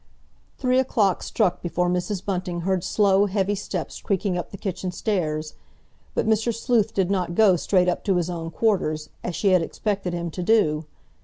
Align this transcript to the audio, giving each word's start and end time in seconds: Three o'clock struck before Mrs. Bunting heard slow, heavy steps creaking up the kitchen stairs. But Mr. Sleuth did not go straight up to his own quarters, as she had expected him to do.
Three 0.57 0.79
o'clock 0.79 1.21
struck 1.21 1.61
before 1.61 1.87
Mrs. 1.87 2.25
Bunting 2.25 2.61
heard 2.61 2.83
slow, 2.83 3.27
heavy 3.27 3.53
steps 3.53 4.01
creaking 4.01 4.35
up 4.35 4.49
the 4.49 4.57
kitchen 4.57 4.91
stairs. 4.91 5.53
But 6.15 6.25
Mr. 6.25 6.51
Sleuth 6.51 6.91
did 6.95 7.11
not 7.11 7.35
go 7.35 7.55
straight 7.55 7.87
up 7.87 8.03
to 8.05 8.15
his 8.15 8.27
own 8.27 8.49
quarters, 8.49 9.09
as 9.23 9.35
she 9.35 9.49
had 9.49 9.61
expected 9.61 10.11
him 10.13 10.31
to 10.31 10.41
do. 10.41 10.85